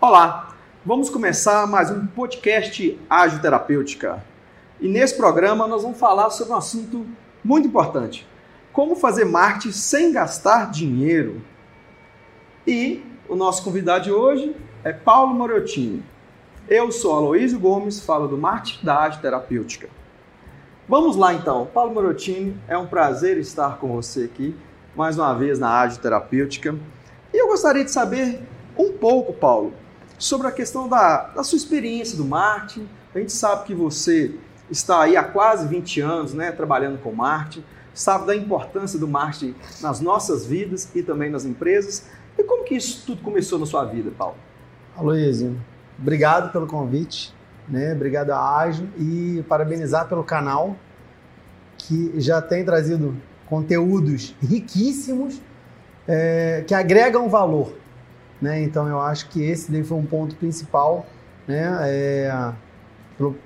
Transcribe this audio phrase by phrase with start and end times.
[0.00, 0.54] Olá,
[0.86, 4.24] vamos começar mais um podcast Ágil Terapêutica.
[4.80, 7.04] E nesse programa nós vamos falar sobre um assunto
[7.42, 8.24] muito importante:
[8.72, 11.42] como fazer marketing sem gastar dinheiro.
[12.64, 16.04] E o nosso convidado de hoje é Paulo Morottini.
[16.68, 19.88] Eu sou Aloysio Gomes, falo do marketing da Ágil Terapêutica.
[20.88, 21.66] Vamos lá então.
[21.74, 24.56] Paulo Morottini, é um prazer estar com você aqui
[24.94, 26.76] mais uma vez na Ágil Terapêutica.
[27.34, 28.40] E eu gostaria de saber
[28.78, 29.72] um pouco, Paulo,
[30.18, 32.88] sobre a questão da, da sua experiência do marketing.
[33.14, 34.34] A gente sabe que você
[34.70, 37.64] está aí há quase 20 anos né, trabalhando com marketing,
[37.94, 42.06] sabe da importância do marketing nas nossas vidas e também nas empresas.
[42.36, 44.36] E como que isso tudo começou na sua vida, Paulo?
[44.96, 45.56] Aloysio,
[45.98, 47.34] obrigado pelo convite,
[47.68, 47.92] né?
[47.92, 50.76] obrigado a Ágil e parabenizar pelo canal
[51.76, 55.40] que já tem trazido conteúdos riquíssimos
[56.06, 57.72] é, que agregam valor
[58.40, 58.62] né?
[58.62, 61.06] Então eu acho que esse daí foi um ponto principal,
[61.46, 61.78] né?
[61.82, 62.52] É,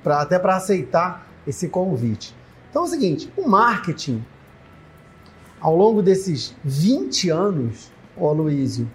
[0.07, 2.35] até para aceitar esse convite.
[2.71, 4.25] Então é o seguinte, o marketing,
[5.61, 8.89] ao longo desses 20 anos, ô Aloysio,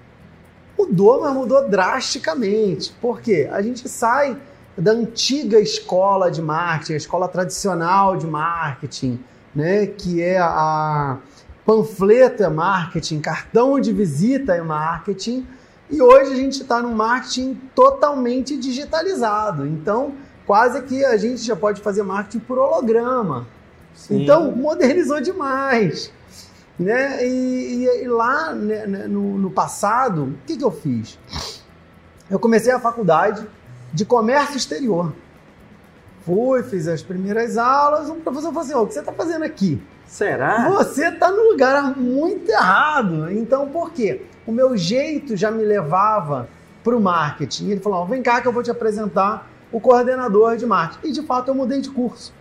[0.78, 2.92] mudou, mas mudou drasticamente.
[3.02, 3.50] Por quê?
[3.52, 4.38] A gente sai
[4.78, 9.20] da antiga escola de marketing, a escola tradicional de marketing,
[9.56, 9.88] né?
[9.88, 11.18] que é a
[11.66, 15.46] panfleto é marketing, cartão de visita é marketing,
[15.90, 19.66] e hoje a gente está num marketing totalmente digitalizado.
[19.66, 23.48] Então, quase que a gente já pode fazer marketing por holograma.
[23.94, 24.24] Sim.
[24.24, 26.12] Então, modernizou demais.
[26.78, 27.26] Né?
[27.26, 31.18] E, e, e lá né, né, no, no, passado, o que, que eu fiz?
[32.30, 33.48] Eu comecei a faculdade
[33.92, 35.14] de comércio exterior.
[36.22, 38.10] Fui, fiz as primeiras aulas.
[38.10, 39.82] Um professor falou assim: o que você está fazendo aqui?
[40.08, 40.70] Será?
[40.70, 43.30] Você está no lugar muito errado.
[43.32, 44.22] Então, por quê?
[44.48, 46.48] o meu jeito já me levava
[46.84, 47.70] para o marketing.
[47.70, 51.10] Ele falou: vem cá que eu vou te apresentar o coordenador de marketing.
[51.10, 52.34] E de fato eu mudei de curso.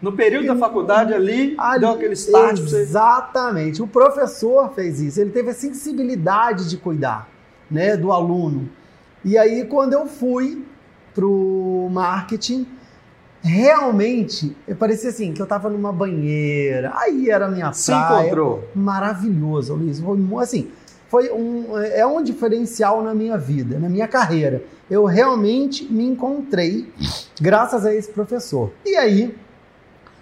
[0.00, 3.76] No período e, da faculdade ali, ali, deu aquele start Exatamente.
[3.76, 3.82] Você...
[3.82, 5.20] O professor fez isso.
[5.20, 7.28] Ele teve a sensibilidade de cuidar
[7.70, 8.68] né, do aluno.
[9.24, 10.64] E aí, quando eu fui
[11.14, 12.66] para o marketing,
[13.42, 16.92] realmente, parecia assim, que eu estava numa banheira.
[16.94, 18.22] Aí era a minha Se praia.
[18.22, 18.68] encontrou.
[18.74, 20.02] Maravilhoso, Luiz.
[20.40, 20.70] Assim,
[21.08, 24.62] foi um, é um diferencial na minha vida, na minha carreira.
[24.90, 26.92] Eu realmente me encontrei
[27.40, 28.72] graças a esse professor.
[28.86, 29.36] E aí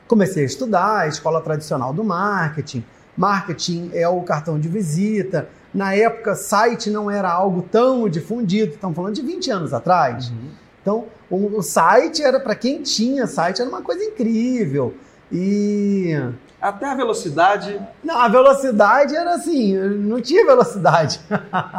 [0.09, 2.85] comecei a estudar a escola tradicional do marketing.
[3.17, 5.49] Marketing é o cartão de visita.
[5.73, 8.73] Na época, site não era algo tão difundido.
[8.75, 10.31] Estamos falando de 20 anos atrás.
[10.31, 10.49] Uhum.
[10.83, 14.95] Então, o, o site era para quem tinha site, era uma coisa incrível.
[15.31, 16.13] E
[16.61, 17.81] até a velocidade.
[18.05, 21.21] Não, a velocidade era assim, não tinha velocidade.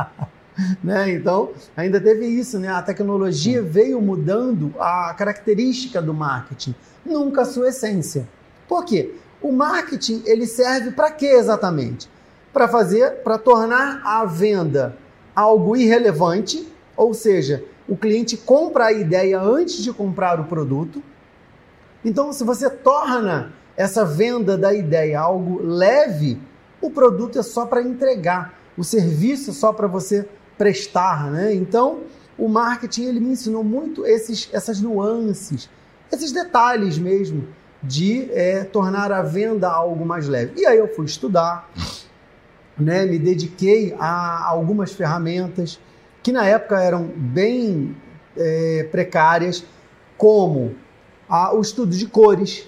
[0.84, 1.11] né?
[1.11, 2.69] Então, ainda teve isso, né?
[2.69, 6.73] A tecnologia veio mudando a característica do marketing,
[7.06, 8.28] nunca a sua essência.
[8.67, 9.13] Por quê?
[9.41, 12.09] O marketing, ele serve para quê exatamente?
[12.51, 14.95] Para fazer, para tornar a venda
[15.35, 16.67] algo irrelevante,
[16.97, 21.03] ou seja, o cliente compra a ideia antes de comprar o produto.
[22.06, 26.40] Então, se você torna essa venda da ideia algo leve,
[26.81, 30.25] o produto é só para entregar, o serviço é só para você
[30.57, 31.53] prestar, né?
[31.53, 32.03] Então,
[32.38, 35.69] o marketing ele me ensinou muito esses, essas nuances,
[36.09, 37.46] esses detalhes mesmo
[37.84, 40.62] de é, tornar a venda algo mais leve.
[40.62, 41.69] E aí eu fui estudar,
[42.79, 43.06] né?
[43.06, 45.78] Me dediquei a algumas ferramentas
[46.23, 47.95] que na época eram bem
[48.37, 49.63] é, precárias,
[50.17, 50.75] como
[51.27, 52.67] a, o estudo de cores,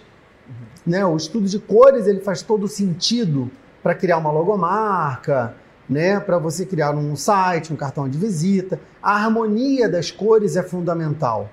[0.85, 1.05] né?
[1.05, 3.49] O estudo de cores ele faz todo sentido
[3.81, 5.55] para criar uma logomarca,
[5.89, 6.19] né?
[6.19, 8.79] para você criar um site, um cartão de visita.
[9.01, 11.49] A harmonia das cores é fundamental.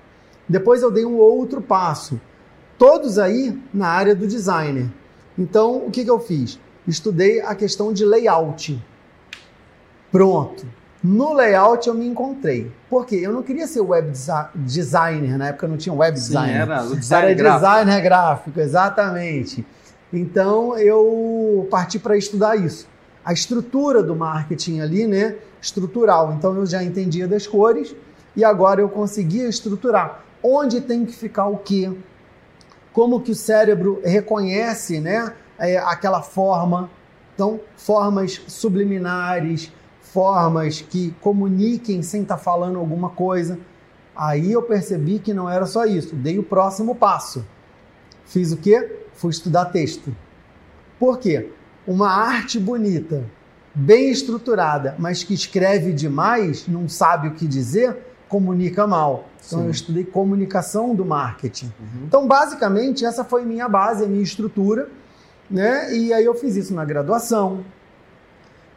[0.47, 2.19] Depois eu dei um outro passo,
[2.77, 4.89] todos aí na área do designer.
[5.37, 6.59] Então, o que, que eu fiz?
[6.87, 8.81] Estudei a questão de layout.
[10.11, 10.65] Pronto.
[11.03, 12.71] No layout eu me encontrei.
[12.89, 13.15] Por quê?
[13.23, 14.11] Eu não queria ser web
[14.55, 16.61] designer, na época não tinha web Sim, designer.
[16.61, 17.65] Era o designer era gráfico.
[17.65, 19.65] designer gráfico, exatamente.
[20.13, 22.87] Então eu parti para estudar isso.
[23.25, 25.35] A estrutura do marketing ali, né?
[25.59, 26.33] Estrutural.
[26.33, 27.95] Então eu já entendia das cores
[28.35, 30.23] e agora eu conseguia estruturar.
[30.43, 31.91] Onde tem que ficar o quê?
[32.93, 35.33] Como que o cérebro reconhece, né?
[35.57, 36.89] É, aquela forma.
[37.33, 39.71] Então, formas subliminares,
[40.11, 43.57] formas que comuniquem sem estar tá falando alguma coisa.
[44.15, 46.15] Aí eu percebi que não era só isso.
[46.15, 47.45] Dei o próximo passo.
[48.25, 49.03] Fiz o quê?
[49.13, 50.15] Fui estudar texto.
[50.99, 51.49] Por quê?
[51.87, 53.23] Uma arte bonita,
[53.73, 57.97] bem estruturada, mas que escreve demais, não sabe o que dizer,
[58.29, 59.25] comunica mal.
[59.45, 59.65] Então Sim.
[59.65, 61.73] eu estudei comunicação do marketing.
[61.79, 62.03] Uhum.
[62.05, 64.89] Então, basicamente, essa foi minha base, a minha estrutura,
[65.49, 65.93] né?
[65.95, 67.65] E aí eu fiz isso na graduação.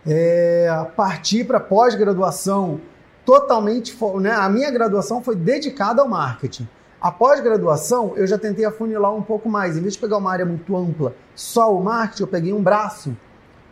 [0.07, 2.81] É, parti para pós-graduação
[3.25, 4.33] totalmente, né?
[4.33, 6.69] A minha graduação foi dedicada ao marketing.
[7.01, 9.77] A pós-graduação, eu já tentei afunilar um pouco mais.
[9.77, 13.17] Em vez de pegar uma área muito ampla, só o marketing, eu peguei um braço.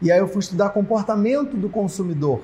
[0.01, 2.41] E aí eu fui estudar comportamento do consumidor,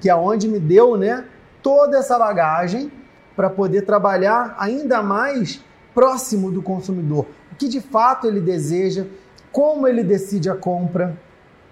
[0.00, 1.24] que é onde me deu, né,
[1.62, 2.90] toda essa bagagem
[3.36, 5.62] para poder trabalhar ainda mais
[5.94, 7.26] próximo do consumidor.
[7.52, 9.06] O que de fato ele deseja,
[9.52, 11.16] como ele decide a compra.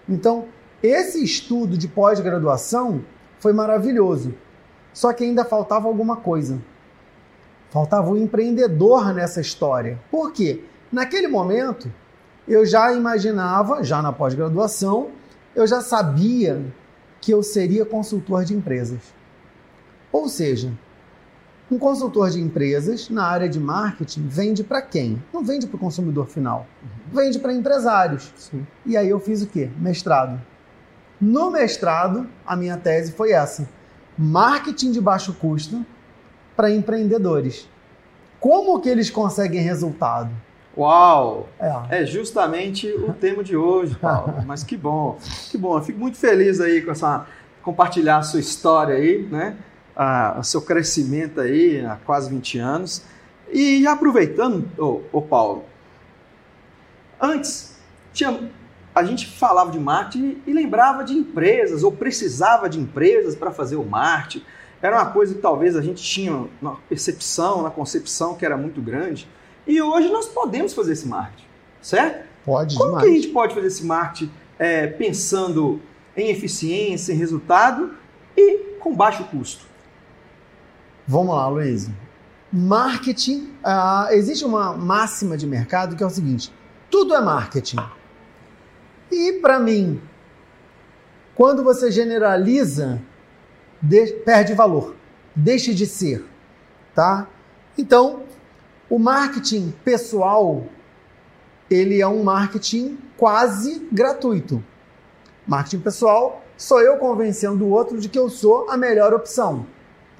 [0.08, 0.44] Então,
[0.82, 3.05] esse estudo de pós-graduação
[3.38, 4.34] foi maravilhoso.
[4.93, 6.61] Só que ainda faltava alguma coisa.
[7.70, 9.99] Faltava o empreendedor nessa história.
[10.11, 10.64] Por quê?
[10.90, 11.90] Naquele momento,
[12.46, 15.11] eu já imaginava, já na pós-graduação,
[15.55, 16.62] eu já sabia
[17.20, 19.00] que eu seria consultor de empresas.
[20.11, 20.73] Ou seja,
[21.70, 25.23] um consultor de empresas na área de marketing vende para quem?
[25.32, 26.67] Não vende para o consumidor final.
[27.11, 28.31] Vende para empresários.
[28.37, 28.67] Sim.
[28.84, 29.70] E aí eu fiz o quê?
[29.79, 30.38] Mestrado.
[31.22, 33.69] No mestrado, a minha tese foi essa:
[34.19, 35.86] marketing de baixo custo
[36.56, 37.69] para empreendedores.
[38.40, 40.30] Como que eles conseguem resultado?
[40.76, 41.48] Uau!
[41.60, 44.42] É, É justamente o tema de hoje, Paulo.
[44.44, 45.16] Mas que bom,
[45.48, 45.78] que bom.
[45.78, 47.24] Eu fico muito feliz aí com essa
[47.62, 49.56] compartilhar a sua história aí, né?
[49.94, 53.04] Ah, o seu crescimento aí há quase 20 anos.
[53.52, 55.64] E aproveitando, ô, ô Paulo,
[57.20, 57.76] antes
[58.12, 58.50] tinha,
[58.94, 63.76] a gente falava de marketing e lembrava de empresas, ou precisava de empresas para fazer
[63.76, 64.44] o marketing.
[64.80, 68.82] Era uma coisa que talvez a gente tinha uma percepção, uma concepção que era muito
[68.82, 69.28] grande.
[69.66, 71.46] E hoje nós podemos fazer esse marketing,
[71.80, 72.32] certo?
[72.44, 73.04] pode Como demais.
[73.04, 75.80] que a gente pode fazer esse marketing é, pensando
[76.16, 77.94] em eficiência, em resultado
[78.36, 79.64] e com baixo custo?
[81.06, 81.88] Vamos lá, Luiz.
[82.52, 86.52] Marketing, ah, existe uma máxima de mercado que é o seguinte:
[86.90, 87.78] tudo é marketing.
[89.12, 90.00] E para mim,
[91.34, 93.00] quando você generaliza,
[93.80, 94.96] de- perde valor,
[95.36, 96.24] deixa de ser,
[96.94, 97.28] tá?
[97.76, 98.22] Então,
[98.88, 100.64] o marketing pessoal,
[101.70, 104.62] ele é um marketing quase gratuito.
[105.46, 109.66] Marketing pessoal, sou eu convencendo o outro de que eu sou a melhor opção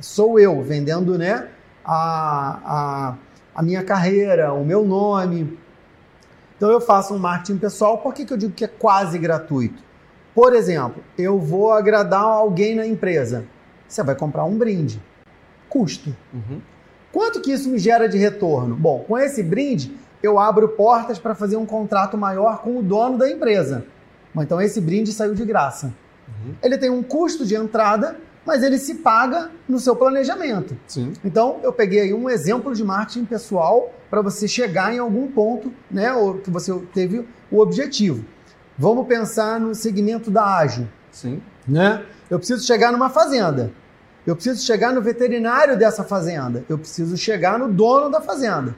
[0.03, 1.49] sou eu vendendo né,
[1.85, 3.15] a, a,
[3.55, 5.59] a minha carreira, o meu nome.
[6.63, 7.99] Então eu faço um marketing pessoal.
[7.99, 9.83] Por que, que eu digo que é quase gratuito?
[10.33, 13.45] Por exemplo, eu vou agradar alguém na empresa.
[13.89, 15.03] Você vai comprar um brinde.
[15.69, 16.15] Custo.
[17.11, 18.77] Quanto que isso me gera de retorno?
[18.77, 19.93] Bom, com esse brinde,
[20.23, 23.85] eu abro portas para fazer um contrato maior com o dono da empresa.
[24.33, 25.93] Bom, Então esse brinde saiu de graça.
[26.63, 30.77] Ele tem um custo de entrada, mas ele se paga no seu planejamento.
[30.87, 31.13] Sim.
[31.25, 35.73] Então, eu peguei aí um exemplo de marketing pessoal para você chegar em algum ponto,
[35.91, 38.25] né, ou que você teve o objetivo.
[38.77, 41.43] Vamos pensar no segmento da ágil, Sim.
[41.67, 42.05] né?
[42.29, 43.73] Eu preciso chegar numa fazenda.
[44.27, 46.65] Eu preciso chegar no veterinário dessa fazenda.
[46.69, 48.75] Eu preciso chegar no dono da fazenda.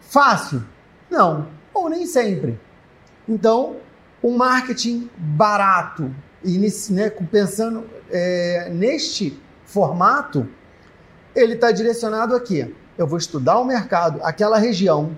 [0.00, 0.62] Fácil?
[1.10, 2.58] Não, ou nem sempre.
[3.28, 3.76] Então,
[4.22, 6.10] um marketing barato,
[6.44, 10.46] e nesse- né, pensando é, neste formato,
[11.34, 12.74] ele está direcionado aqui.
[12.98, 15.16] Eu vou estudar o mercado, aquela região,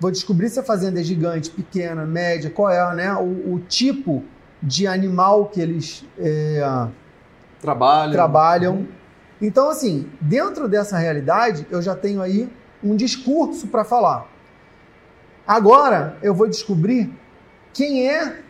[0.00, 4.24] vou descobrir se a fazenda é gigante, pequena, média, qual é né, o, o tipo
[4.62, 6.86] de animal que eles é,
[7.60, 8.12] Trabalho.
[8.12, 8.88] trabalham.
[9.40, 12.48] Então, assim, dentro dessa realidade, eu já tenho aí
[12.82, 14.26] um discurso para falar.
[15.46, 17.12] Agora, eu vou descobrir
[17.72, 18.40] quem é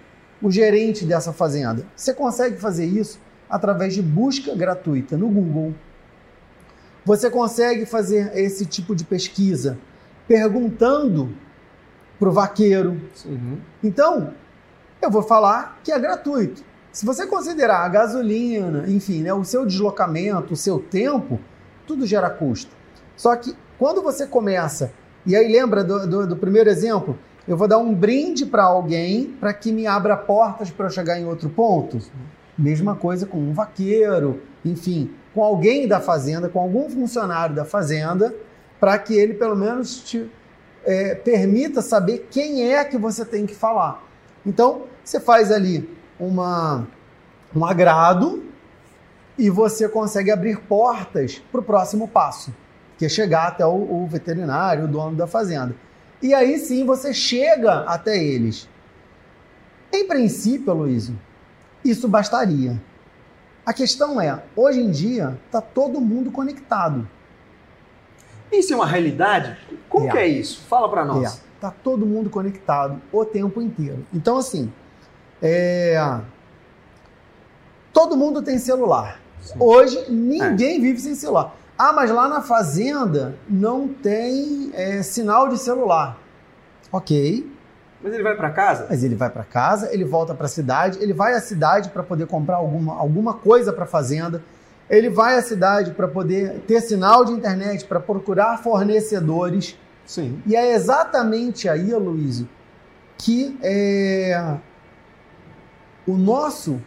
[0.47, 1.87] o gerente dessa fazenda.
[1.97, 5.75] Você consegue fazer isso através de busca gratuita no Google.
[7.05, 9.79] Você consegue fazer esse tipo de pesquisa
[10.29, 11.35] perguntando
[12.19, 13.59] para o vaqueiro, Uhum.
[13.83, 14.33] então,
[15.03, 16.63] eu vou falar que é gratuito.
[16.93, 21.41] Se você considerar a gasolina, enfim, né, o seu deslocamento, o seu tempo,
[21.87, 22.71] tudo gera custo.
[23.17, 24.93] Só que quando você começa,
[25.27, 29.27] e aí lembra do, do- do primeiro exemplo, eu vou dar um brinde para alguém
[29.39, 31.99] para que me abra portas para eu chegar em outro ponto.
[32.57, 38.35] Mesma coisa com um vaqueiro, enfim, com alguém da fazenda, com algum funcionário da fazenda,
[38.81, 40.31] para que ele pelo menos te
[40.85, 44.03] é, permita saber quem é que você tem que falar.
[44.47, 46.87] Então, você faz ali uma,
[47.55, 48.45] um agrado
[49.37, 52.55] e você consegue abrir portas para o próximo passo,
[52.97, 55.75] que é chegar até o, o veterinário, o dono da fazenda.
[56.25, 58.67] E aí sim você chega até eles.
[59.93, 61.15] Em princípio, Luísio,
[61.85, 62.81] isso bastaria.
[63.67, 67.07] A questão é, hoje em dia, está todo mundo conectado.
[68.51, 69.55] Isso é uma realidade?
[69.87, 70.13] Como É.
[70.13, 70.63] que é isso?
[70.63, 71.37] Fala para nós.
[71.37, 74.07] É, tá todo mundo conectado o tempo inteiro.
[74.11, 74.73] Então, assim,
[75.43, 76.21] é,
[77.93, 79.21] todo mundo tem celular.
[79.43, 79.57] Sim.
[79.61, 81.55] Hoje, ninguém vive sem celular.
[81.77, 86.19] Ah, mas lá na fazenda não tem é, sinal de celular.
[86.93, 87.51] Ok,
[88.03, 88.87] Mas ele vai para casa?
[88.89, 92.03] mas ele vai para casa, ele volta para a cidade, ele vai à cidade para
[92.05, 94.43] poder comprar alguma, alguma coisa para a fazenda,
[94.89, 99.77] ele vai à cidade para poder ter sinal de internet, para procurar fornecedores.
[100.07, 100.41] Sim.
[100.47, 102.49] E é exatamente aí, Aloysio,
[103.19, 104.59] que é,
[106.07, 106.81] o nosso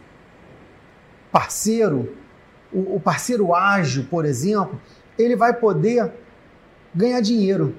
[1.30, 2.16] parceiro,
[2.72, 4.80] o, o parceiro ágil, por exemplo,
[5.18, 6.12] ele vai poder
[6.94, 7.74] ganhar dinheiro.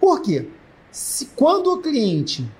[0.00, 0.48] Por quê?
[0.90, 2.50] Se, quando o cliente,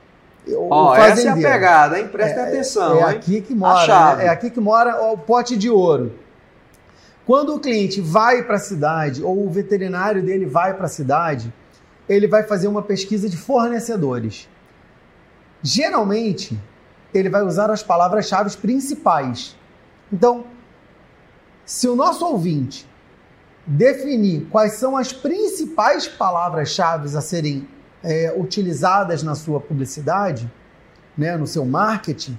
[0.52, 2.08] Ó, o essa é a pegada, hein?
[2.08, 3.04] Prestem atenção, é hein?
[3.04, 4.26] aqui que mora, né?
[4.26, 6.12] é aqui que mora o pote de ouro.
[7.24, 11.52] Quando o cliente vai para a cidade ou o veterinário dele vai para a cidade,
[12.06, 14.48] ele vai fazer uma pesquisa de fornecedores.
[15.62, 16.60] Geralmente,
[17.14, 19.56] ele vai usar as palavras-chave principais.
[20.12, 20.44] Então,
[21.64, 22.88] se o nosso ouvinte
[23.66, 27.66] definir quais são as principais palavras-chave a serem
[28.02, 30.50] é, utilizadas na sua publicidade,
[31.16, 32.38] né, no seu marketing,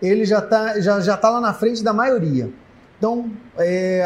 [0.00, 2.50] ele já está já, já tá lá na frente da maioria.
[2.98, 4.04] Então, é,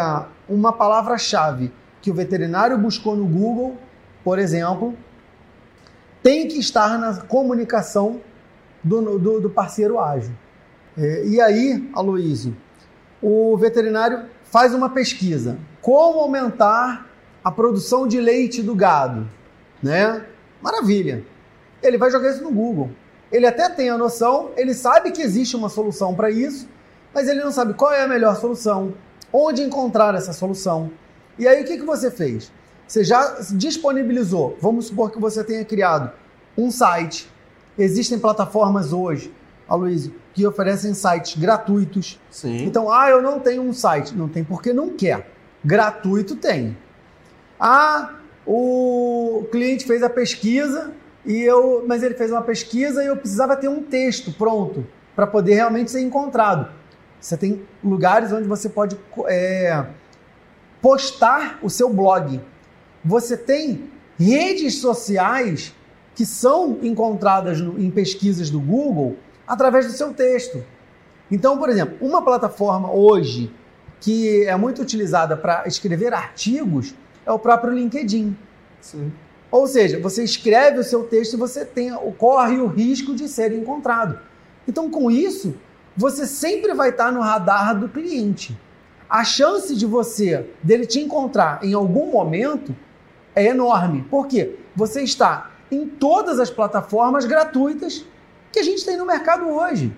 [0.49, 3.77] uma palavra-chave que o veterinário buscou no Google,
[4.25, 4.95] por exemplo,
[6.23, 8.21] tem que estar na comunicação
[8.83, 10.35] do, do, do parceiro ágil.
[10.97, 12.57] É, e aí, Aloysio,
[13.23, 15.59] o veterinário faz uma pesquisa.
[15.81, 17.07] Como aumentar
[17.45, 19.29] a produção de leite do gado?
[19.83, 20.25] Né?
[20.61, 21.25] Maravilha.
[21.83, 22.91] Ele vai jogar isso no Google.
[23.31, 26.69] Ele até tem a noção, ele sabe que existe uma solução para isso,
[27.13, 28.95] mas ele não sabe qual é a melhor solução,
[29.33, 30.91] onde encontrar essa solução.
[31.39, 32.53] E aí o que, que você fez?
[32.87, 36.13] Você já disponibilizou, vamos supor que você tenha criado
[36.57, 37.29] um site.
[37.77, 39.33] Existem plataformas hoje,
[39.69, 42.21] Aloysio, que oferecem sites gratuitos.
[42.31, 42.65] Sim.
[42.65, 44.15] Então, ah, eu não tenho um site.
[44.15, 45.31] Não tem porque não quer.
[45.65, 46.77] Gratuito tem.
[47.59, 48.15] Ah,
[48.47, 50.93] o cliente fez a pesquisa
[51.25, 55.27] e eu, mas ele fez uma pesquisa e eu precisava ter um texto pronto para
[55.27, 56.71] poder realmente ser encontrado.
[57.21, 58.97] Você tem lugares onde você pode
[59.27, 59.85] é,
[60.81, 62.41] postar o seu blog.
[63.05, 65.75] Você tem redes sociais
[66.15, 69.17] que são encontradas no, em pesquisas do Google
[69.47, 70.65] através do seu texto.
[71.31, 73.53] Então, por exemplo, uma plataforma hoje
[74.01, 78.37] que é muito utilizada para escrever artigos é o próprio LinkedIn.
[78.81, 79.13] Sim.
[79.51, 83.53] Ou seja, você escreve o seu texto e você tem, corre o risco de ser
[83.53, 84.19] encontrado.
[84.69, 85.55] Então, com isso,
[85.97, 88.59] você sempre vai estar no radar do cliente.
[89.09, 92.75] A chance de você, dele te encontrar em algum momento,
[93.35, 94.03] é enorme.
[94.11, 94.57] Por quê?
[94.75, 98.05] Você está em todas as plataformas gratuitas
[98.53, 99.93] que a gente tem no mercado hoje.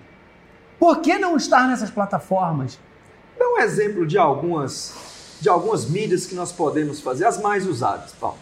[0.78, 2.78] Por que não estar nessas plataformas?
[3.38, 4.95] Dá um exemplo de algumas,
[5.40, 8.38] de algumas mídias que nós podemos fazer, as mais usadas, Paulo.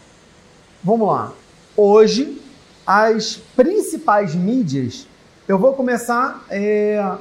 [0.83, 1.33] Vamos lá.
[1.77, 2.41] Hoje,
[2.87, 5.07] as principais mídias,
[5.49, 7.17] eu vou começar é,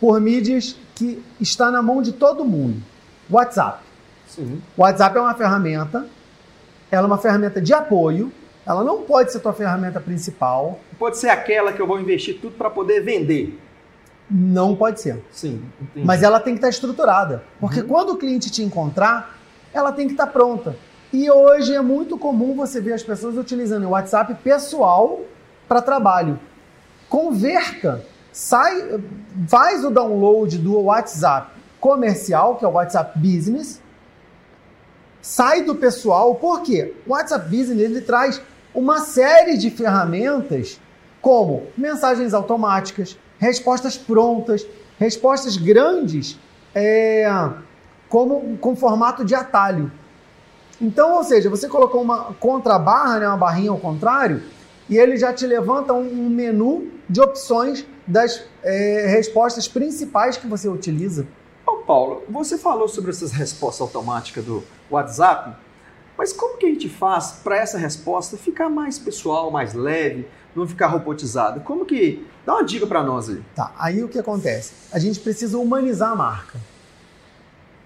[0.00, 2.82] por mídias que está na mão de todo mundo.
[3.28, 3.82] WhatsApp.
[4.26, 4.62] Sim.
[4.76, 6.06] O WhatsApp é uma ferramenta,
[6.90, 8.32] ela é uma ferramenta de apoio,
[8.66, 12.56] ela não pode ser tua ferramenta principal, Pode ser aquela que eu vou investir tudo
[12.56, 13.58] para poder vender.
[14.30, 15.22] não pode ser.
[15.32, 16.06] Sim, entendi.
[16.06, 17.42] Mas ela tem que estar estruturada.
[17.58, 19.38] Porque quando o cliente te encontrar,
[19.72, 20.76] ela tem que estar pronta.
[21.12, 25.22] E hoje é muito comum você ver as pessoas utilizando o WhatsApp pessoal
[25.66, 26.38] para trabalho.
[27.08, 29.00] Converta, sai,
[29.48, 31.50] faz o download do WhatsApp
[31.80, 33.79] comercial, que é o WhatsApp Business,
[35.20, 36.94] sai do pessoal, por quê?
[37.06, 38.40] O WhatsApp Business ele traz
[38.74, 40.80] uma série de ferramentas
[41.20, 44.66] como mensagens automáticas, respostas prontas,
[44.98, 46.38] respostas grandes,
[46.74, 47.30] é,
[48.08, 49.90] como com formato de atalho.
[50.80, 54.42] Então, ou seja, você colocou uma contrabarra, né, uma barrinha ao contrário,
[54.88, 60.46] e ele já te levanta um, um menu de opções das é, respostas principais que
[60.46, 61.26] você utiliza.
[61.90, 65.56] Paulo, você falou sobre essas respostas automáticas do WhatsApp,
[66.16, 70.68] mas como que a gente faz para essa resposta ficar mais pessoal, mais leve, não
[70.68, 71.58] ficar robotizada?
[71.58, 72.24] Como que...
[72.46, 73.42] Dá uma dica para nós aí.
[73.56, 74.72] Tá, aí o que acontece?
[74.92, 76.60] A gente precisa humanizar a marca.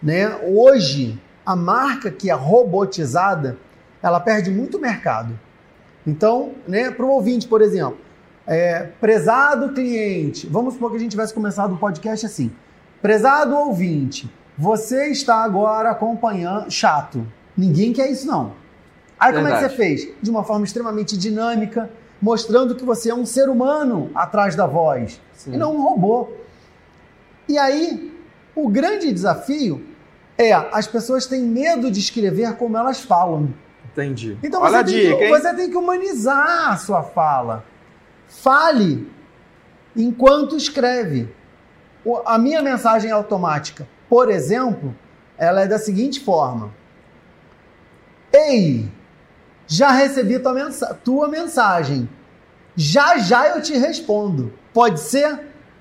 [0.02, 0.38] Né?
[0.44, 3.56] Hoje, a marca que é robotizada,
[4.02, 5.40] ela perde muito mercado.
[6.06, 7.96] Então, né, para o ouvinte, por exemplo,
[8.46, 12.52] é, prezado cliente, vamos supor que a gente tivesse começado o podcast assim.
[13.04, 16.70] Prezado ouvinte, você está agora acompanhando.
[16.70, 17.26] Chato.
[17.54, 18.54] Ninguém quer isso, não.
[19.20, 19.76] Aí como é que você Verdade.
[19.76, 20.14] fez?
[20.22, 25.20] De uma forma extremamente dinâmica, mostrando que você é um ser humano atrás da voz
[25.34, 25.52] Sim.
[25.52, 26.30] e não um robô.
[27.46, 28.10] E aí,
[28.56, 29.86] o grande desafio
[30.38, 33.52] é as pessoas têm medo de escrever como elas falam.
[33.92, 34.38] Entendi.
[34.42, 35.30] Então Olha você, tem dica, que, hein?
[35.30, 37.66] você tem que humanizar a sua fala.
[38.28, 39.06] Fale
[39.94, 41.28] enquanto escreve.
[42.26, 44.94] A minha mensagem automática, por exemplo,
[45.38, 46.70] ela é da seguinte forma:
[48.32, 48.88] Ei,
[49.66, 52.08] já recebi tua, mensa- tua mensagem.
[52.76, 54.52] Já já eu te respondo.
[54.72, 55.32] Pode ser?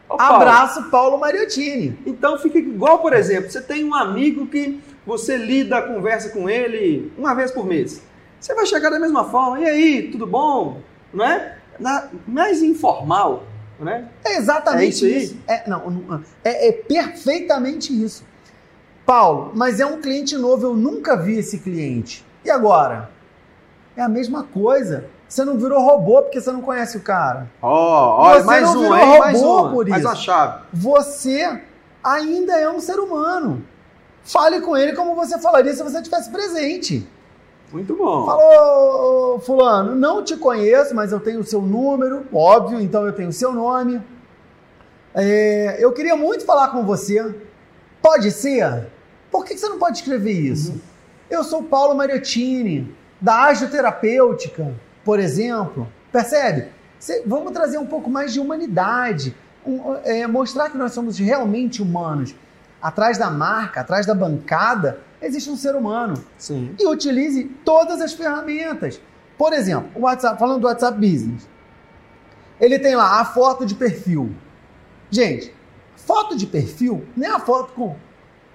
[0.07, 1.97] Ô, Paulo, Abraço, Paulo Mariottini.
[2.05, 7.11] Então fica igual, por exemplo, você tem um amigo que você lida, conversa com ele
[7.17, 8.01] uma vez por mês.
[8.39, 10.79] Você vai chegar da mesma forma, e aí, tudo bom?
[11.13, 11.57] Não é?
[11.79, 13.43] Na- mais informal,
[13.83, 14.07] né?
[14.23, 15.23] É exatamente É isso aí?
[15.23, 15.37] isso.
[15.47, 18.23] É, não, é, é perfeitamente isso.
[19.05, 22.25] Paulo, mas é um cliente novo, eu nunca vi esse cliente.
[22.45, 23.09] E agora?
[23.95, 25.05] É a mesma coisa.
[25.27, 27.49] Você não virou robô porque você não conhece o cara.
[27.61, 29.19] Ó, Você mais não um, virou hein?
[29.19, 30.09] Mais robô uma, por mais isso.
[30.09, 30.63] uma chave.
[30.71, 31.61] Você
[32.03, 33.63] ainda é um ser humano.
[34.23, 37.07] Fale com ele como você falaria se você estivesse presente.
[37.73, 38.25] Muito bom.
[38.27, 43.29] Falou, fulano, não te conheço, mas eu tenho o seu número, óbvio, então eu tenho
[43.29, 43.99] o seu nome.
[45.13, 47.35] É, eu queria muito falar com você.
[48.01, 48.87] Pode ser?
[49.31, 50.79] Por que você não pode escrever isso?
[51.29, 54.71] Eu sou Paulo Mariottini, da Agioterapêutica,
[55.03, 55.87] por exemplo.
[56.11, 56.67] Percebe?
[56.99, 59.35] Cê- vamos trazer um pouco mais de humanidade.
[59.65, 62.35] um- é, mostrar que nós somos realmente humanos.
[62.81, 66.75] Atrás da marca, atrás da bancada, existe um ser humano Sim.
[66.79, 68.99] e utilize todas as ferramentas.
[69.37, 71.47] Por exemplo, o WhatsApp, falando do WhatsApp Business,
[72.59, 74.29] ele tem lá a foto de perfil.
[75.09, 75.53] Gente,
[75.95, 77.95] foto de perfil não é a foto com,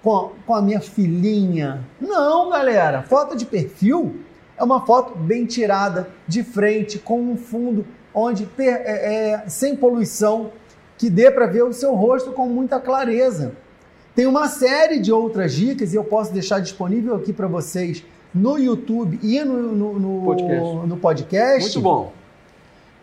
[0.02, 1.84] com, com a minha filhinha.
[2.00, 3.02] Não, galera.
[3.02, 4.20] Foto de perfil
[4.56, 9.76] é uma foto bem tirada, de frente, com um fundo onde per- é- é, sem
[9.76, 10.52] poluição,
[10.96, 13.52] que dê para ver o seu rosto com muita clareza.
[14.18, 18.04] Tem uma série de outras dicas e eu posso deixar disponível aqui para vocês
[18.34, 20.86] no YouTube e no, no, no- Podcast.
[20.88, 22.12] no podcast Muito bom.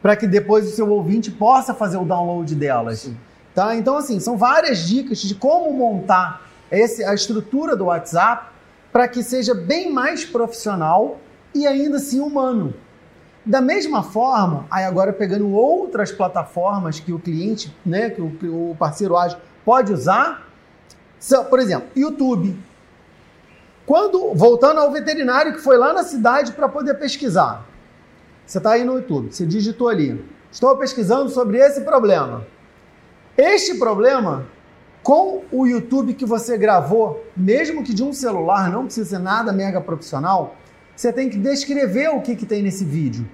[0.01, 2.99] para que depois o seu ouvinte possa fazer o download delas.
[2.99, 3.17] Sim.
[3.53, 3.77] Tá?
[3.77, 8.47] Então, assim, são várias dicas de como montar esse, a estrutura do WhatsApp
[8.91, 11.17] para que seja bem mais profissional
[11.53, 12.73] e ainda assim humano.
[13.45, 18.49] Da mesma forma, aí agora pegando outras plataformas que o cliente, né, que o, que
[18.49, 20.44] o parceiro ágil pode usar,
[21.49, 22.55] por exemplo, YouTube.
[23.85, 27.65] Quando, voltando ao veterinário que foi lá na cidade para poder pesquisar,
[28.45, 32.45] você está aí no YouTube, você digitou ali, estou pesquisando sobre esse problema.
[33.37, 34.45] Este problema,
[35.03, 39.51] com o YouTube que você gravou, mesmo que de um celular, não precisa ser nada
[39.53, 40.55] mega profissional,
[40.95, 43.27] você tem que descrever o que, que tem nesse vídeo.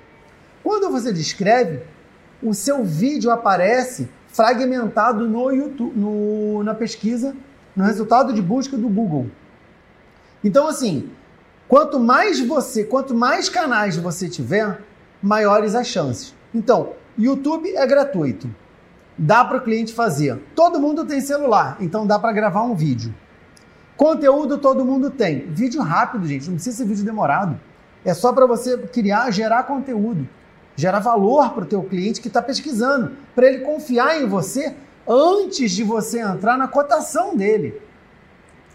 [0.64, 1.82] Quando você descreve,
[2.44, 7.36] o seu vídeo aparece fragmentado no YouTube, no- na pesquisa,
[7.76, 9.28] no resultado de busca do Google.
[10.44, 11.10] Então, assim,
[11.68, 14.82] quanto mais você, quanto mais canais você tiver,
[15.22, 16.34] maiores as chances.
[16.54, 18.50] Então, YouTube é gratuito.
[19.18, 20.42] Dá para o cliente fazer.
[20.56, 23.14] Todo mundo tem celular, então dá para gravar um vídeo.
[23.96, 25.46] Conteúdo todo mundo tem.
[25.48, 27.60] Vídeo rápido, gente, não precisa ser vídeo demorado.
[28.04, 30.28] É só para você criar, gerar conteúdo,
[30.76, 34.76] gerar valor para o teu cliente que está pesquisando, para ele confiar em você
[35.08, 37.82] antes de você entrar na cotação dele.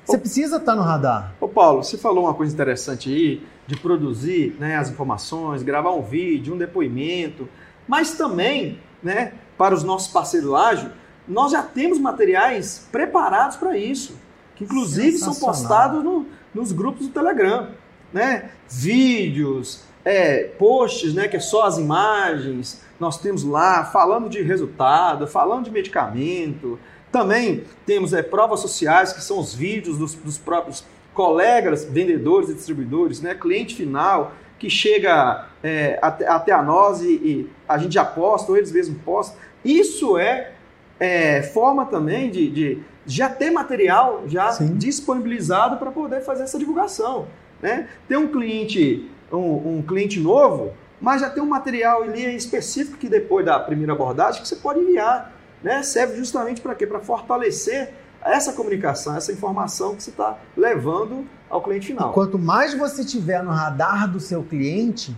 [0.05, 1.35] Você precisa estar no radar.
[1.41, 6.03] Ô Paulo, você falou uma coisa interessante aí, de produzir né, as informações, gravar um
[6.03, 7.49] vídeo, um depoimento,
[7.89, 10.91] mas também, né, para os nossos parceiros ágil,
[11.27, 14.17] nós já temos materiais preparados para isso,
[14.55, 17.71] que inclusive são postados no- nos grupos do Telegram,
[18.13, 18.51] né?
[18.69, 25.27] Vídeos, é, posts, né, que é só as imagens, nós temos lá falando de resultado,
[25.27, 26.79] falando de medicamento,
[27.11, 32.55] também temos é, provas sociais, que são os vídeos dos, dos próprios colegas, vendedores e
[32.55, 33.35] distribuidores, né?
[33.35, 38.53] cliente final, que chega é, até, até a nós e, e a gente já posta,
[38.53, 39.37] ou eles mesmos postam.
[39.65, 40.53] Isso é,
[41.01, 44.77] é, forma também de, de já ter material já Sim.
[44.77, 47.27] disponibilizado para poder fazer essa divulgação.
[47.61, 47.89] Né?
[48.07, 53.09] Tem um cliente, um, um cliente novo, mas já tem um material ali específico que
[53.09, 56.87] depois da primeira abordagem que você pode enviar né, serve justamente para quê?
[56.87, 57.93] Para fortalecer
[58.25, 62.13] essa comunicação, essa informação que você está levando ao cliente E final.
[62.13, 65.17] quanto mais você tiver no radar do seu cliente,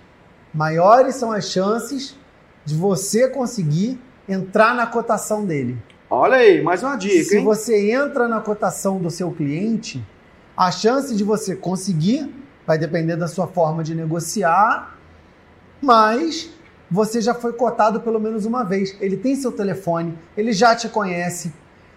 [0.53, 2.17] maiores são as chances
[2.65, 5.79] de você conseguir entrar na cotação dele.
[6.11, 7.45] Olha aí, mais uma dica, Se hein?
[7.45, 10.05] você entra na cotação do seu cliente,
[10.57, 12.35] a chance de você conseguir
[12.69, 14.95] vai depender da sua forma de negociar,
[15.81, 16.51] mas
[16.91, 18.95] você já foi cotado pelo menos uma vez.
[19.01, 21.51] Ele tem seu telefone, ele já te conhece.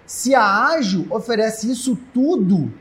[0.05, 2.71] Se a Ágil oferece isso tudo,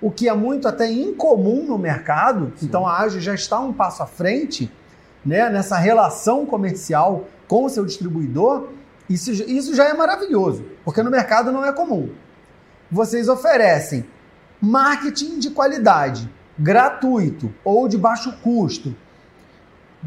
[0.00, 2.66] o que é muito até incomum no mercado, Sim.
[2.66, 4.70] então a Ágil já está um passo à frente
[5.24, 8.68] né, nessa relação comercial com o seu distribuidor,
[9.10, 12.08] isso, isso já é maravilhoso, porque no mercado não é comum.
[12.88, 14.06] Vocês oferecem
[14.60, 18.94] marketing de qualidade, gratuito ou de baixo custo.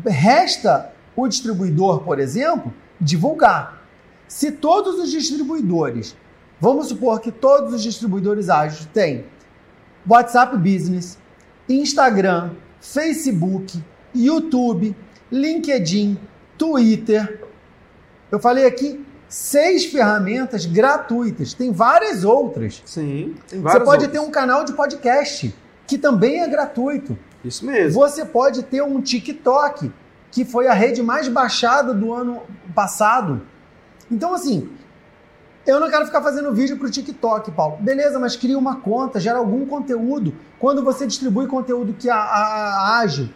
[0.06, 3.82] Resta o distribuidor, por exemplo, divulgar.
[4.28, 6.16] Se todos os distribuidores,
[6.60, 9.26] vamos supor que todos os distribuidores ágeis têm
[10.08, 11.18] WhatsApp Business,
[11.68, 13.82] Instagram, Facebook,
[14.16, 14.96] YouTube,
[15.32, 16.18] LinkedIn,
[16.58, 17.46] Twitter.
[18.32, 21.54] Eu falei aqui seis ferramentas gratuitas.
[21.54, 22.82] Tem várias outras.
[22.86, 24.12] Sim, tem Você várias pode outras.
[24.12, 25.54] ter um canal de podcast
[25.90, 27.18] que também é gratuito.
[27.44, 28.00] Isso mesmo.
[28.00, 29.92] Você pode ter um TikTok,
[30.30, 32.44] que foi a rede mais baixada do ano
[32.76, 33.42] passado.
[34.12, 34.70] Então, assim,
[35.66, 37.78] eu não quero ficar fazendo vídeo para o TikTok, Paulo.
[37.78, 40.36] Beleza, mas cria uma conta, gera algum conteúdo.
[40.60, 43.30] Quando você distribui conteúdo que a, a, a Ágil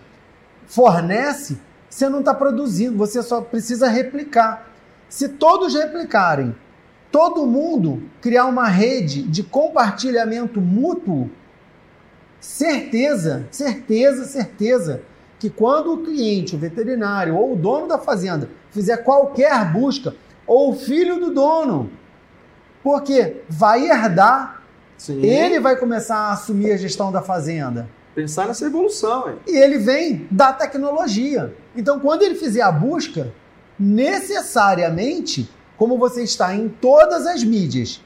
[0.67, 4.69] fornece, você não está produzindo, você só precisa replicar.
[5.09, 6.55] Se todos replicarem,
[7.11, 11.31] todo mundo criar uma rede de compartilhamento mútuo,
[12.43, 15.01] certeza, certeza, certeza
[15.39, 20.13] que quando o cliente, o veterinário ou o dono da fazenda fizer qualquer busca,
[20.45, 21.89] ou o filho do dono,
[22.83, 24.61] porque vai herdar,
[24.97, 25.21] Sim.
[25.21, 27.87] ele vai começar a assumir a gestão da fazenda.
[28.13, 29.35] Pensar nessa evolução, hein?
[29.47, 31.55] E ele vem da tecnologia.
[31.75, 33.31] Então, quando ele fizer a busca,
[33.79, 38.01] necessariamente, como você está em todas as mídias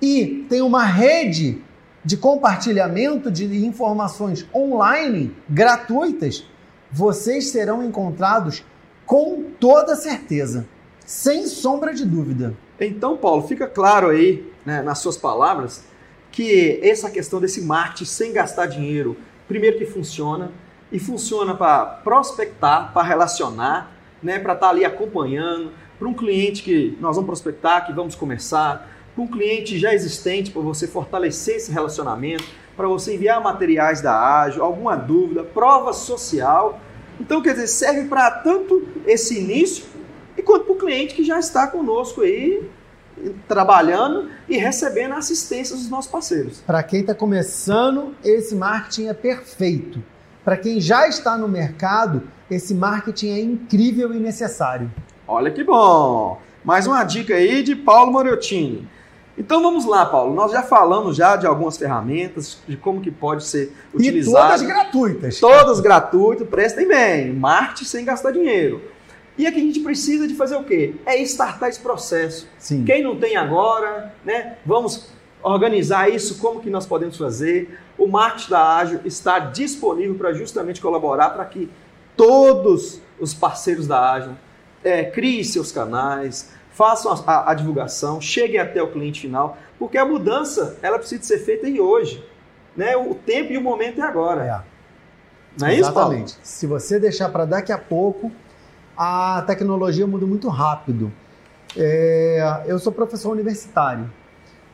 [0.00, 1.60] e tem uma rede
[2.04, 6.44] de compartilhamento de informações online gratuitas,
[6.90, 8.64] vocês serão encontrados
[9.06, 10.66] com toda certeza,
[11.04, 12.54] sem sombra de dúvida.
[12.80, 15.84] Então, Paulo, fica claro aí, né, nas suas palavras,
[16.30, 20.50] que essa questão desse marketing sem gastar dinheiro, primeiro que funciona,
[20.90, 26.96] e funciona para prospectar, para relacionar, né, para estar ali acompanhando, para um cliente que
[27.00, 31.70] nós vamos prospectar, que vamos começar, para um cliente já existente, para você fortalecer esse
[31.70, 32.44] relacionamento,
[32.76, 36.80] para você enviar materiais da Ágil, alguma dúvida, prova social.
[37.20, 39.84] Então, quer dizer, serve para tanto esse início
[40.36, 42.68] e quanto para o cliente que já está conosco aí
[43.46, 46.60] trabalhando e recebendo a assistência dos nossos parceiros.
[46.66, 50.02] Para quem está começando, esse marketing é perfeito.
[50.44, 54.90] Para quem já está no mercado, esse marketing é incrível e necessário.
[55.28, 56.40] Olha que bom!
[56.64, 58.88] Mais uma dica aí de Paulo Moriottini.
[59.36, 60.34] Então vamos lá, Paulo.
[60.34, 64.66] Nós já falamos já de algumas ferramentas, de como que pode ser E todas utilizado.
[64.66, 65.40] gratuitas.
[65.40, 67.32] Todas gratuitas, prestem bem.
[67.32, 68.82] Marketing sem gastar dinheiro.
[69.38, 70.94] E aqui a gente precisa de fazer o quê?
[71.06, 72.46] É startar esse processo.
[72.58, 72.84] Sim.
[72.84, 74.56] Quem não tem agora, né?
[74.66, 75.08] Vamos
[75.42, 77.78] organizar isso, como que nós podemos fazer.
[77.96, 81.70] O marketing da Ágil está disponível para justamente colaborar para que
[82.16, 84.32] todos os parceiros da Ágil
[84.84, 89.96] é, criem seus canais, façam a, a- a divulgação, cheguem até o cliente final, porque
[89.98, 92.24] a mudança ela precisa ser feita em hoje.
[92.76, 92.96] Né?
[92.96, 94.44] O tempo e o momento é agora.
[94.44, 94.72] É.
[95.60, 96.14] Não é isso, Paulo?
[96.14, 96.38] Exatamente.
[96.42, 98.32] Se você deixar para daqui a pouco,
[98.96, 101.12] a tecnologia muda muito rápido.
[101.76, 104.10] É, eu sou professor universitário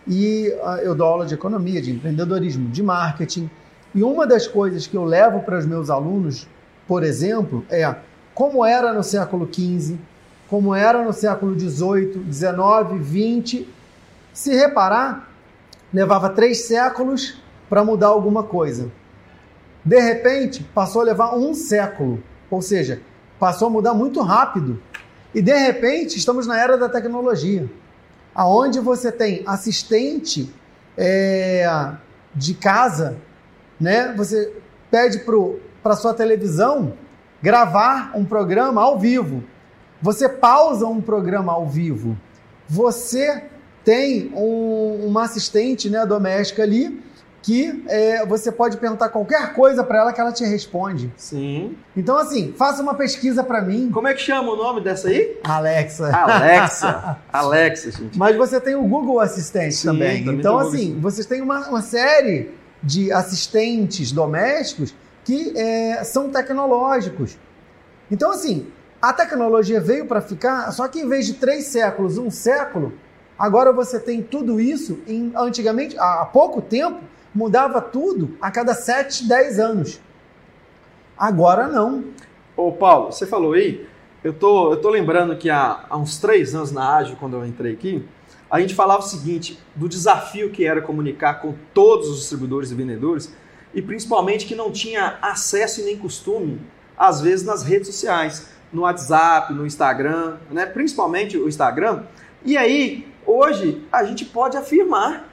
[0.07, 3.51] e ah, eu dou aula de economia, de empreendedorismo, de marketing.
[3.95, 6.47] E uma das coisas que eu levo para os meus alunos,
[6.87, 7.93] por exemplo, é
[8.35, 9.97] como era no século XV,
[10.49, 13.67] como era no século XVIII, XIX, XX.
[14.33, 15.29] Se reparar,
[15.93, 18.91] levava três séculos para mudar alguma coisa.
[19.85, 23.01] De repente, passou a levar um século, ou seja,
[23.39, 24.81] passou a mudar muito rápido.
[25.35, 27.69] E de repente, estamos na era da tecnologia,
[28.35, 30.53] aonde você tem assistente
[30.97, 31.93] é,
[32.35, 33.17] de casa,
[33.81, 34.13] né?
[34.17, 34.53] Você
[34.91, 35.23] pede
[35.83, 36.95] para sua televisão
[37.43, 39.45] gravar um programa ao vivo.
[40.03, 42.17] Você pausa um programa ao vivo.
[42.69, 43.45] Você
[43.85, 47.03] tem um- uma assistente né, doméstica ali
[47.41, 51.11] que é, você pode perguntar qualquer coisa para ela que ela te responde.
[51.17, 51.77] Sim.
[51.97, 55.39] Então, assim, faça uma pesquisa para mim, Como é que chama o nome dessa aí?
[55.45, 56.15] Alexa.
[56.15, 57.17] Alexa.
[57.33, 58.19] Alexa, gente.
[58.19, 60.25] Mas você tem o Google Assistente Sim, também.
[60.25, 62.51] também Então, o Google assim, vocês têm uma, uma série
[62.83, 67.39] de assistentes domésticos que é, são tecnológicos.
[68.11, 68.67] Então, assim,
[69.01, 72.93] a tecnologia veio para ficar, só que em vez de três séculos, um século,
[73.39, 76.99] Agora você tem tudo isso, em, antigamente, há pouco tempo,
[77.33, 80.01] mudava tudo a cada 7, 10 anos.
[81.17, 82.07] Agora não.
[82.57, 83.87] Ô Paulo, você falou aí,
[84.25, 87.47] eu tô, eu tô lembrando que há, há uns três anos na Ágil, quando eu
[87.47, 88.05] entrei aqui,
[88.51, 92.75] a gente falava o seguinte, do desafio que era comunicar com todos os distribuidores e
[92.75, 93.33] vendedores,
[93.73, 96.61] e principalmente que não tinha acesso e nem costume,
[96.97, 100.67] às vezes, nas redes sociais, no WhatsApp, no Instagram, né?
[100.67, 102.05] principalmente o Instagram.
[102.45, 105.29] E aí, hoje, a gente pode afirmar,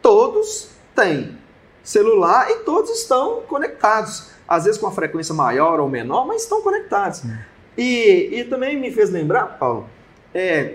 [0.00, 1.38] todos têm
[1.82, 4.30] celular e todos estão conectados.
[4.46, 7.22] Às vezes com uma frequência maior ou menor, mas estão conectados.
[7.76, 9.88] E, e também me fez lembrar, Paulo,
[10.34, 10.74] é,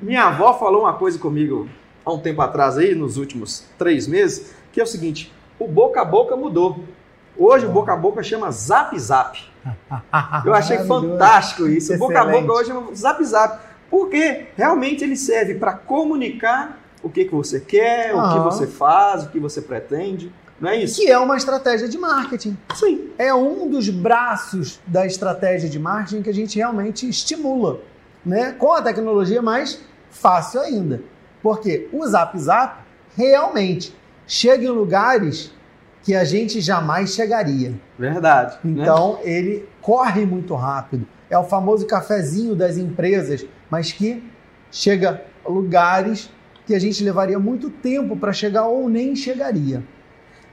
[0.00, 1.68] minha avó falou uma coisa comigo
[2.04, 6.00] há um tempo atrás aí, nos últimos três meses, que é o seguinte: o boca
[6.00, 6.84] a boca mudou.
[7.38, 9.38] Hoje o boca a boca chama Zap Zap.
[10.44, 11.94] Eu achei fantástico isso.
[11.94, 13.60] O boca a boca hoje é Zap Zap.
[13.90, 19.24] Porque realmente ele serve para comunicar o que, que você quer, o que você faz,
[19.24, 20.32] o que você pretende.
[20.60, 21.00] Não é isso?
[21.00, 22.58] Que é uma estratégia de marketing.
[22.74, 23.10] Sim.
[23.16, 27.80] É um dos braços da estratégia de marketing que a gente realmente estimula
[28.24, 28.52] né?
[28.52, 31.02] Com a tecnologia mais fácil ainda.
[31.42, 32.80] Porque o Zap Zap
[33.16, 33.94] realmente
[34.26, 35.52] chega em lugares
[36.02, 37.74] que a gente jamais chegaria.
[37.98, 38.58] Verdade.
[38.64, 38.82] Né?
[38.82, 39.20] Então né?
[39.24, 41.06] ele corre muito rápido.
[41.30, 44.22] É o famoso cafezinho das empresas, mas que
[44.70, 46.30] chega a lugares
[46.66, 49.82] que a gente levaria muito tempo para chegar ou nem chegaria.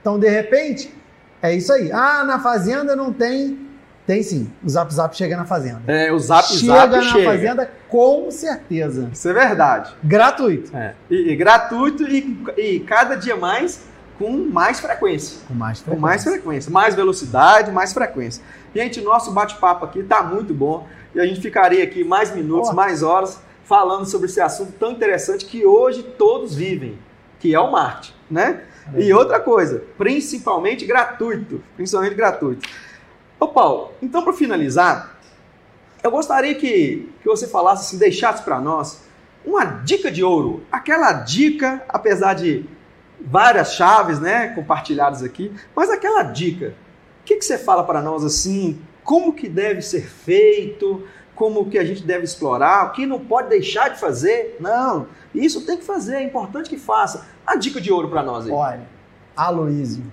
[0.01, 0.93] Então, de repente,
[1.41, 1.91] é isso aí.
[1.91, 3.65] Ah, na fazenda não tem
[4.05, 4.51] tem sim.
[4.63, 5.81] O Zap Zap chega na Fazenda.
[5.87, 7.31] É, o Zap chega Zap na chega.
[7.31, 9.09] Fazenda com certeza.
[9.11, 9.95] Isso é verdade.
[10.03, 10.75] Gratuito.
[10.77, 10.93] É.
[11.09, 13.83] E, e gratuito e, e, cada dia mais
[14.17, 15.39] com mais frequência.
[15.47, 15.95] Com mais frequência.
[15.95, 16.71] Com mais frequência.
[16.71, 18.43] Mais velocidade, mais frequência.
[18.73, 20.87] Gente, nosso bate-papo aqui está muito bom.
[21.13, 22.73] E a gente ficaria aqui mais minutos, oh.
[22.73, 26.97] mais horas, falando sobre esse assunto tão interessante que hoje todos vivem,
[27.39, 28.63] que é o marketing, né?
[28.93, 29.01] É.
[29.01, 31.61] E outra coisa, principalmente gratuito.
[31.75, 32.67] Principalmente gratuito.
[33.39, 35.17] Ô Paulo, então para finalizar,
[36.03, 39.03] eu gostaria que, que você falasse, assim, deixasse para nós
[39.45, 40.63] uma dica de ouro.
[40.71, 42.65] Aquela dica, apesar de
[43.19, 46.73] várias chaves né, compartilhadas aqui, mas aquela dica.
[47.21, 48.79] O que, que você fala para nós assim?
[49.03, 51.03] Como que deve ser feito?
[51.35, 52.85] Como que a gente deve explorar?
[52.85, 54.57] O que não pode deixar de fazer?
[54.59, 57.27] Não, isso tem que fazer, é importante que faça.
[57.45, 58.51] A dica de ouro para nós aí.
[58.51, 58.87] Olha,
[59.35, 60.03] Aloísio,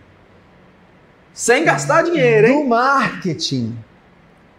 [1.33, 2.63] sem gastar dinheiro, hein?
[2.63, 3.77] No marketing,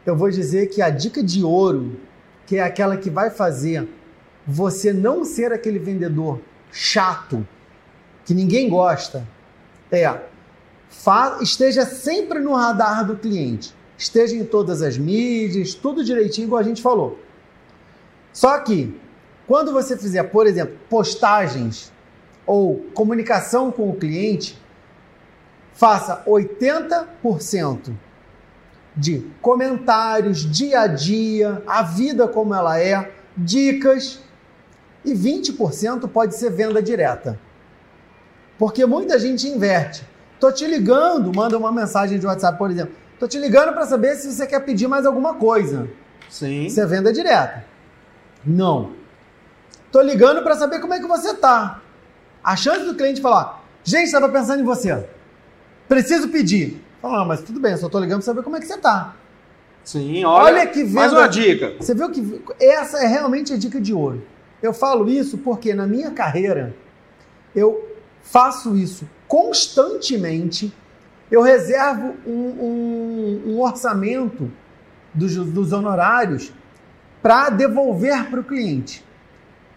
[0.05, 1.99] eu vou dizer que a dica de ouro,
[2.45, 3.87] que é aquela que vai fazer
[4.45, 6.39] você não ser aquele vendedor
[6.71, 7.47] chato,
[8.25, 9.27] que ninguém gosta,
[9.91, 10.21] é
[11.41, 13.75] esteja sempre no radar do cliente.
[13.97, 17.19] Esteja em todas as mídias, tudo direitinho, igual a gente falou.
[18.31, 18.99] Só que,
[19.47, 21.91] quando você fizer, por exemplo, postagens
[22.45, 24.57] ou comunicação com o cliente,
[25.73, 27.93] faça 80%
[28.95, 34.19] de comentários, dia a dia, a vida como ela é, dicas,
[35.05, 37.39] e 20% pode ser venda direta.
[38.63, 40.07] Porque muita gente inverte.
[40.39, 42.95] Tô te ligando, manda uma mensagem de WhatsApp, por exemplo.
[43.19, 45.89] Tô te ligando para saber se você quer pedir mais alguma coisa.
[46.29, 46.67] Sim.
[46.79, 47.65] É venda direta.
[48.45, 48.91] Não.
[49.91, 51.81] Tô ligando para saber como é que você tá.
[52.41, 55.09] A chance do cliente falar: "Gente, estava pensando em você".
[55.89, 56.81] Preciso pedir.
[57.03, 59.13] Ah, mas tudo bem, só tô ligando pra saber como é que você tá.
[59.83, 60.99] Sim, olha, olha que venda...
[61.01, 61.73] Mais uma dica.
[61.81, 64.25] Você viu que essa é realmente a dica de ouro.
[64.61, 66.73] Eu falo isso porque na minha carreira
[67.53, 67.92] eu
[68.23, 70.73] faço isso constantemente.
[71.29, 74.51] Eu reservo um, um, um orçamento
[75.13, 76.51] dos, dos honorários
[77.21, 79.03] para devolver para o cliente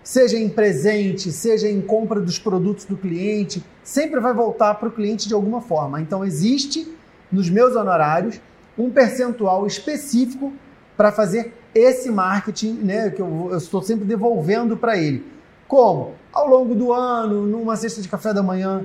[0.07, 4.93] seja em presente, seja em compra dos produtos do cliente, sempre vai voltar para o
[4.93, 6.01] cliente de alguma forma.
[6.01, 6.87] Então, existe
[7.31, 8.41] nos meus honorários
[8.79, 10.53] um percentual específico
[10.97, 15.27] para fazer esse marketing, né, que eu, eu estou sempre devolvendo para ele.
[15.69, 16.15] Como?
[16.33, 18.85] Ao longo do ano, numa cesta de café da manhã,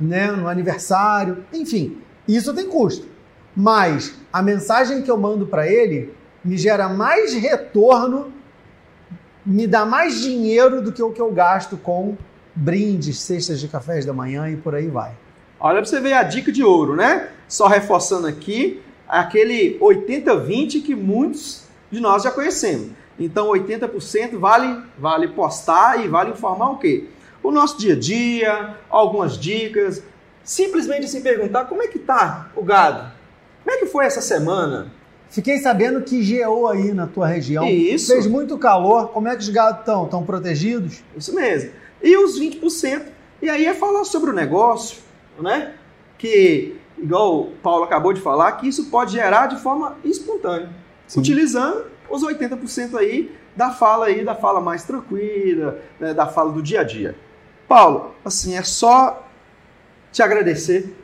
[0.00, 3.06] né, no aniversário, enfim, isso tem custo.
[3.54, 8.32] Mas a mensagem que eu mando para ele me gera mais retorno
[9.44, 12.16] me dá mais dinheiro do que o que eu gasto com
[12.54, 15.12] brindes, cestas de cafés da manhã e por aí vai.
[15.58, 17.28] Olha para você ver a dica de ouro, né?
[17.48, 22.90] Só reforçando aqui, aquele 80-20 que muitos de nós já conhecemos.
[23.18, 27.08] Então, 80% vale, vale postar e vale informar o quê?
[27.42, 30.02] O nosso dia a dia, algumas dicas,
[30.44, 33.10] simplesmente se perguntar como é que tá o gado?
[33.64, 34.90] Como é que foi essa semana?
[35.28, 37.66] Fiquei sabendo que geou aí na tua região.
[37.66, 38.12] Isso.
[38.12, 39.08] Fez muito calor.
[39.08, 40.04] Como é que os gados estão?
[40.04, 41.02] Estão protegidos?
[41.16, 41.70] Isso mesmo.
[42.02, 43.02] E os 20%.
[43.40, 44.98] E aí é falar sobre o negócio,
[45.40, 45.72] né?
[46.18, 50.68] Que, igual o Paulo acabou de falar, que isso pode gerar de forma espontânea.
[51.06, 51.20] Sim.
[51.20, 56.62] Utilizando os 80% aí da fala aí, da fala mais tranquila, né, da fala do
[56.62, 57.16] dia a dia.
[57.66, 59.26] Paulo, assim, é só
[60.10, 60.94] te agradecer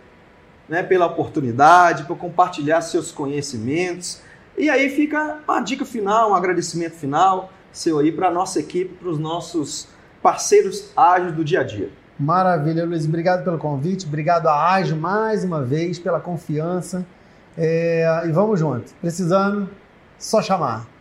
[0.68, 4.20] né, pela oportunidade, por compartilhar seus conhecimentos.
[4.56, 8.94] E aí fica uma dica final, um agradecimento final seu aí para a nossa equipe,
[8.94, 9.88] para os nossos
[10.22, 11.90] parceiros ágeis do dia a dia.
[12.18, 13.04] Maravilha, Luiz.
[13.04, 14.06] Obrigado pelo convite.
[14.06, 17.06] Obrigado à Ágil mais uma vez pela confiança.
[17.56, 18.92] É, e vamos junto.
[19.00, 19.70] Precisando,
[20.18, 20.97] só chamar.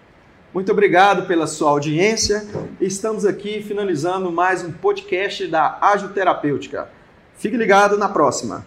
[0.58, 2.44] Muito obrigado pela sua audiência.
[2.82, 6.90] Estamos aqui finalizando mais um podcast da Ágil Terapêutica.
[7.38, 8.66] Fique ligado na próxima.